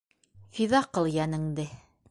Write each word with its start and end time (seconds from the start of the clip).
Фиҙа 0.59 0.81
ҡыл 0.97 1.11
йәнеңде! 1.19 1.69